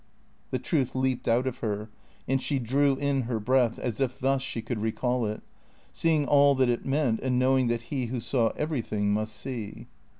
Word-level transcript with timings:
The 0.49 0.57
truth 0.57 0.95
leaped 0.95 1.27
out 1.27 1.45
of 1.45 1.59
her, 1.59 1.87
and 2.27 2.41
she 2.41 2.57
drew 2.57 2.95
in 2.95 3.21
her 3.29 3.39
breath, 3.39 3.77
as 3.77 3.99
if 3.99 4.17
thus 4.17 4.41
she 4.41 4.59
could 4.59 4.79
recall 4.81 5.27
it; 5.27 5.43
seeing 5.93 6.25
all 6.25 6.55
that 6.55 6.69
it 6.69 6.87
meant, 6.87 7.19
and 7.19 7.37
knowing 7.37 7.67
that 7.67 7.83
he 7.93 8.07
who 8.07 8.19
saw 8.19 8.47
everything 8.57 9.13
must 9.13 9.35
see. 9.35 9.85